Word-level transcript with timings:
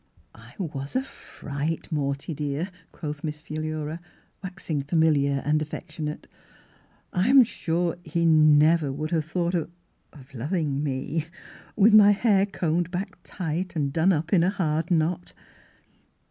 "I 0.33 0.55
was 0.57 0.95
a 0.95 1.03
fright, 1.03 1.91
Morty 1.91 2.33
dear," 2.33 2.71
quoth 2.91 3.23
Miss 3.23 3.39
Philura, 3.39 3.99
waxing 4.43 4.81
familiar 4.81 5.43
and 5.45 5.61
affec 5.61 5.89
tionate." 5.89 6.25
I 7.13 7.29
am 7.29 7.43
sure 7.43 7.97
he 8.03 8.25
never 8.25 8.91
would 8.91 9.11
have 9.11 9.25
thought 9.25 9.53
of— 9.53 9.69
of— 10.13 10.33
loving 10.33 10.83
me, 10.83 11.25
with 11.75 11.93
my 11.93 12.13
hair 12.13 12.47
combed 12.47 12.89
back 12.89 13.19
tight 13.23 13.75
and 13.75 13.93
done 13.93 14.11
up 14.11 14.33
in 14.33 14.41
a 14.41 14.49
hard 14.49 14.89
knot 14.89 15.33